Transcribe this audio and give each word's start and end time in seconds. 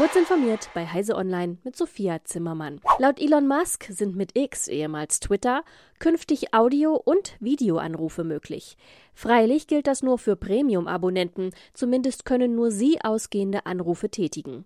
Kurz 0.00 0.16
informiert 0.16 0.70
bei 0.72 0.86
Heise 0.86 1.14
Online 1.14 1.58
mit 1.62 1.76
Sophia 1.76 2.24
Zimmermann. 2.24 2.80
Laut 2.98 3.20
Elon 3.20 3.46
Musk 3.46 3.84
sind 3.90 4.16
mit 4.16 4.30
X, 4.34 4.66
ehemals 4.66 5.20
Twitter, 5.20 5.62
künftig 5.98 6.54
Audio- 6.54 6.94
und 6.96 7.36
Videoanrufe 7.38 8.24
möglich. 8.24 8.78
Freilich 9.20 9.66
gilt 9.66 9.86
das 9.86 10.02
nur 10.02 10.16
für 10.16 10.34
Premium-Abonnenten, 10.34 11.50
zumindest 11.74 12.24
können 12.24 12.54
nur 12.54 12.70
sie 12.70 13.02
ausgehende 13.02 13.66
Anrufe 13.66 14.08
tätigen. 14.08 14.64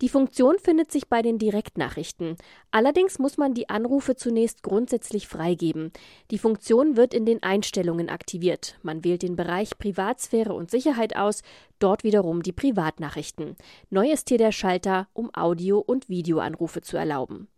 Die 0.00 0.08
Funktion 0.08 0.60
findet 0.60 0.92
sich 0.92 1.08
bei 1.08 1.22
den 1.22 1.38
Direktnachrichten. 1.38 2.36
Allerdings 2.70 3.18
muss 3.18 3.36
man 3.36 3.52
die 3.52 3.68
Anrufe 3.68 4.14
zunächst 4.14 4.62
grundsätzlich 4.62 5.26
freigeben. 5.26 5.90
Die 6.30 6.38
Funktion 6.38 6.96
wird 6.96 7.14
in 7.14 7.26
den 7.26 7.42
Einstellungen 7.42 8.08
aktiviert. 8.08 8.78
Man 8.84 9.02
wählt 9.02 9.22
den 9.22 9.34
Bereich 9.34 9.76
Privatsphäre 9.76 10.52
und 10.52 10.70
Sicherheit 10.70 11.16
aus, 11.16 11.42
dort 11.80 12.04
wiederum 12.04 12.44
die 12.44 12.52
Privatnachrichten. 12.52 13.56
Neu 13.90 14.12
ist 14.12 14.28
hier 14.28 14.38
der 14.38 14.52
Schalter, 14.52 15.08
um 15.14 15.34
Audio- 15.34 15.82
und 15.84 16.08
Videoanrufe 16.08 16.80
zu 16.80 16.96
erlauben. 16.96 17.48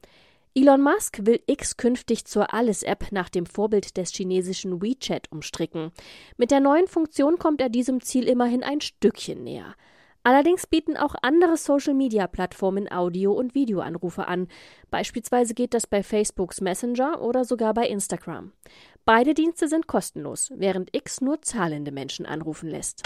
Elon 0.54 0.80
Musk 0.80 1.20
will 1.22 1.40
X 1.46 1.76
künftig 1.76 2.24
zur 2.24 2.52
Alles-App 2.52 3.12
nach 3.12 3.28
dem 3.28 3.46
Vorbild 3.46 3.96
des 3.96 4.10
chinesischen 4.10 4.82
WeChat 4.82 5.30
umstricken. 5.30 5.92
Mit 6.36 6.50
der 6.50 6.60
neuen 6.60 6.88
Funktion 6.88 7.38
kommt 7.38 7.60
er 7.60 7.68
diesem 7.68 8.00
Ziel 8.00 8.28
immerhin 8.28 8.62
ein 8.62 8.80
Stückchen 8.80 9.44
näher. 9.44 9.74
Allerdings 10.24 10.66
bieten 10.66 10.96
auch 10.96 11.14
andere 11.22 11.56
Social-Media-Plattformen 11.56 12.90
Audio- 12.90 13.32
und 13.32 13.54
Videoanrufe 13.54 14.26
an. 14.26 14.48
Beispielsweise 14.90 15.54
geht 15.54 15.74
das 15.74 15.86
bei 15.86 16.02
Facebooks 16.02 16.60
Messenger 16.60 17.22
oder 17.22 17.44
sogar 17.44 17.72
bei 17.72 17.86
Instagram. 17.86 18.52
Beide 19.04 19.34
Dienste 19.34 19.68
sind 19.68 19.86
kostenlos, 19.86 20.52
während 20.54 20.94
X 20.94 21.20
nur 21.20 21.40
zahlende 21.40 21.92
Menschen 21.92 22.26
anrufen 22.26 22.68
lässt. 22.68 23.04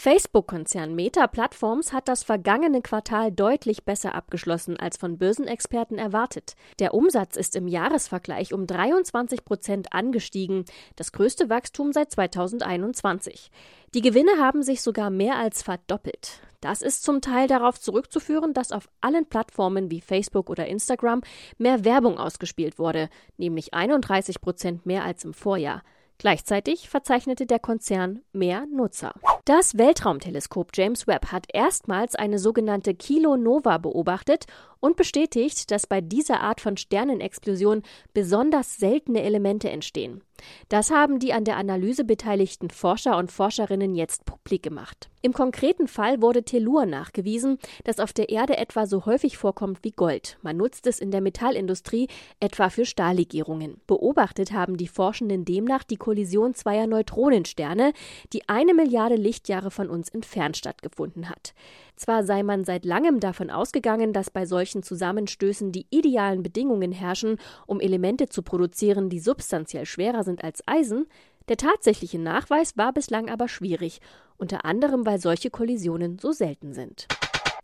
Facebook-Konzern 0.00 0.94
Meta 0.94 1.26
Platforms 1.26 1.92
hat 1.92 2.06
das 2.06 2.22
vergangene 2.22 2.82
Quartal 2.82 3.32
deutlich 3.32 3.84
besser 3.84 4.14
abgeschlossen 4.14 4.76
als 4.78 4.96
von 4.96 5.18
Börsenexperten 5.18 5.98
erwartet. 5.98 6.54
Der 6.78 6.94
Umsatz 6.94 7.36
ist 7.36 7.56
im 7.56 7.66
Jahresvergleich 7.66 8.54
um 8.54 8.68
23 8.68 9.44
Prozent 9.44 9.92
angestiegen, 9.92 10.66
das 10.94 11.10
größte 11.10 11.50
Wachstum 11.50 11.92
seit 11.92 12.12
2021. 12.12 13.50
Die 13.92 14.00
Gewinne 14.00 14.38
haben 14.38 14.62
sich 14.62 14.82
sogar 14.82 15.10
mehr 15.10 15.36
als 15.36 15.64
verdoppelt. 15.64 16.42
Das 16.60 16.80
ist 16.80 17.02
zum 17.02 17.20
Teil 17.20 17.48
darauf 17.48 17.80
zurückzuführen, 17.80 18.54
dass 18.54 18.70
auf 18.70 18.88
allen 19.00 19.26
Plattformen 19.26 19.90
wie 19.90 20.00
Facebook 20.00 20.48
oder 20.48 20.68
Instagram 20.68 21.22
mehr 21.56 21.84
Werbung 21.84 22.18
ausgespielt 22.18 22.78
wurde, 22.78 23.08
nämlich 23.36 23.74
31 23.74 24.40
Prozent 24.40 24.86
mehr 24.86 25.02
als 25.02 25.24
im 25.24 25.34
Vorjahr. 25.34 25.82
Gleichzeitig 26.18 26.88
verzeichnete 26.88 27.46
der 27.46 27.60
Konzern 27.60 28.22
mehr 28.32 28.66
Nutzer. 28.66 29.14
Das 29.44 29.78
Weltraumteleskop 29.78 30.72
James 30.74 31.06
Webb 31.06 31.26
hat 31.32 31.46
erstmals 31.52 32.16
eine 32.16 32.40
sogenannte 32.40 32.92
Kilonova 32.94 33.78
beobachtet 33.78 34.46
und 34.80 34.96
bestätigt, 34.96 35.70
dass 35.70 35.86
bei 35.86 36.00
dieser 36.00 36.40
Art 36.40 36.60
von 36.60 36.76
Sternenexplosion 36.76 37.82
besonders 38.14 38.76
seltene 38.76 39.22
Elemente 39.22 39.70
entstehen. 39.70 40.22
Das 40.68 40.90
haben 40.90 41.18
die 41.18 41.32
an 41.32 41.44
der 41.44 41.56
Analyse 41.56 42.04
beteiligten 42.04 42.70
Forscher 42.70 43.16
und 43.16 43.32
Forscherinnen 43.32 43.94
jetzt 43.94 44.24
publik 44.24 44.62
gemacht. 44.62 45.10
Im 45.20 45.32
konkreten 45.32 45.88
Fall 45.88 46.22
wurde 46.22 46.44
Tellur 46.44 46.86
nachgewiesen, 46.86 47.58
das 47.82 47.98
auf 47.98 48.12
der 48.12 48.28
Erde 48.28 48.56
etwa 48.56 48.86
so 48.86 49.04
häufig 49.04 49.36
vorkommt 49.36 49.80
wie 49.82 49.90
Gold. 49.90 50.38
Man 50.42 50.56
nutzt 50.56 50.86
es 50.86 51.00
in 51.00 51.10
der 51.10 51.20
Metallindustrie, 51.20 52.06
etwa 52.38 52.70
für 52.70 52.84
Stahllegierungen. 52.84 53.80
Beobachtet 53.88 54.52
haben 54.52 54.76
die 54.76 54.86
Forschenden 54.86 55.44
demnach 55.44 55.82
die 55.82 55.96
Kollision 55.96 56.54
zweier 56.54 56.86
Neutronensterne, 56.86 57.92
die 58.32 58.48
eine 58.48 58.74
Milliarde 58.74 59.16
Lichtjahre 59.16 59.72
von 59.72 59.90
uns 59.90 60.08
entfernt 60.08 60.56
stattgefunden 60.56 61.28
hat. 61.28 61.52
Zwar 61.96 62.22
sei 62.22 62.44
man 62.44 62.64
seit 62.64 62.84
langem 62.84 63.18
davon 63.18 63.50
ausgegangen, 63.50 64.12
dass 64.12 64.30
bei 64.30 64.46
solchen 64.46 64.67
Zusammenstößen 64.82 65.72
die 65.72 65.86
idealen 65.90 66.42
Bedingungen 66.42 66.92
herrschen, 66.92 67.38
um 67.66 67.80
Elemente 67.80 68.28
zu 68.28 68.42
produzieren, 68.42 69.08
die 69.08 69.20
substanziell 69.20 69.86
schwerer 69.86 70.24
sind 70.24 70.44
als 70.44 70.62
Eisen, 70.66 71.06
der 71.48 71.56
tatsächliche 71.56 72.18
Nachweis 72.18 72.76
war 72.76 72.92
bislang 72.92 73.30
aber 73.30 73.48
schwierig, 73.48 74.00
unter 74.36 74.64
anderem 74.64 75.06
weil 75.06 75.18
solche 75.18 75.50
Kollisionen 75.50 76.18
so 76.18 76.32
selten 76.32 76.74
sind. 76.74 77.08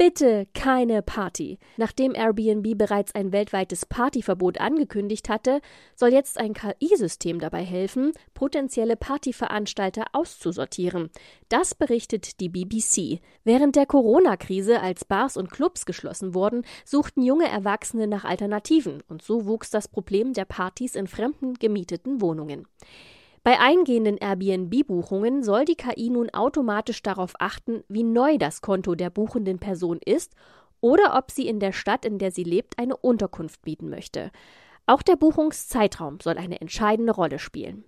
Bitte 0.06 0.46
keine 0.52 1.00
Party. 1.00 1.58
Nachdem 1.78 2.14
Airbnb 2.14 2.76
bereits 2.76 3.14
ein 3.14 3.32
weltweites 3.32 3.86
Partyverbot 3.86 4.60
angekündigt 4.60 5.30
hatte, 5.30 5.62
soll 5.96 6.12
jetzt 6.12 6.36
ein 6.36 6.52
KI-System 6.52 7.40
dabei 7.40 7.62
helfen, 7.64 8.12
potenzielle 8.34 8.96
Partyveranstalter 8.96 10.04
auszusortieren. 10.12 11.08
Das 11.48 11.74
berichtet 11.74 12.40
die 12.40 12.50
BBC. 12.50 13.22
Während 13.44 13.76
der 13.76 13.86
Corona-Krise, 13.86 14.82
als 14.82 15.06
Bars 15.06 15.38
und 15.38 15.50
Clubs 15.50 15.86
geschlossen 15.86 16.34
wurden, 16.34 16.66
suchten 16.84 17.22
junge 17.22 17.48
Erwachsene 17.48 18.06
nach 18.06 18.26
Alternativen 18.26 19.02
und 19.08 19.22
so 19.22 19.46
wuchs 19.46 19.70
das 19.70 19.88
Problem 19.88 20.34
der 20.34 20.44
Partys 20.44 20.96
in 20.96 21.06
fremden 21.06 21.54
gemieteten 21.54 22.20
Wohnungen. 22.20 22.66
Bei 23.44 23.60
eingehenden 23.60 24.16
Airbnb-Buchungen 24.16 25.42
soll 25.42 25.66
die 25.66 25.74
KI 25.74 26.08
nun 26.08 26.30
automatisch 26.30 27.02
darauf 27.02 27.34
achten, 27.38 27.84
wie 27.88 28.02
neu 28.02 28.38
das 28.38 28.62
Konto 28.62 28.94
der 28.94 29.10
buchenden 29.10 29.58
Person 29.58 30.00
ist 30.02 30.34
oder 30.80 31.14
ob 31.14 31.30
sie 31.30 31.46
in 31.46 31.60
der 31.60 31.72
Stadt, 31.72 32.06
in 32.06 32.16
der 32.16 32.30
sie 32.30 32.42
lebt, 32.42 32.78
eine 32.78 32.96
Unterkunft 32.96 33.60
bieten 33.60 33.90
möchte. 33.90 34.30
Auch 34.86 35.02
der 35.02 35.16
Buchungszeitraum 35.16 36.20
soll 36.20 36.38
eine 36.38 36.62
entscheidende 36.62 37.12
Rolle 37.12 37.38
spielen. 37.38 37.84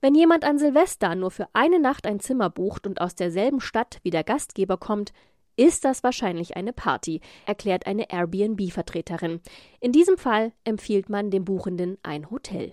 Wenn 0.00 0.14
jemand 0.14 0.46
an 0.46 0.58
Silvester 0.58 1.14
nur 1.14 1.30
für 1.30 1.48
eine 1.52 1.78
Nacht 1.78 2.06
ein 2.06 2.18
Zimmer 2.18 2.48
bucht 2.48 2.86
und 2.86 3.02
aus 3.02 3.14
derselben 3.14 3.60
Stadt 3.60 3.98
wie 4.02 4.10
der 4.10 4.24
Gastgeber 4.24 4.78
kommt, 4.78 5.12
ist 5.56 5.84
das 5.84 6.04
wahrscheinlich 6.04 6.56
eine 6.56 6.72
Party, 6.72 7.20
erklärt 7.44 7.86
eine 7.86 8.10
Airbnb-Vertreterin. 8.10 9.40
In 9.78 9.92
diesem 9.92 10.16
Fall 10.16 10.52
empfiehlt 10.64 11.10
man 11.10 11.30
dem 11.30 11.44
Buchenden 11.44 11.98
ein 12.02 12.30
Hotel. 12.30 12.72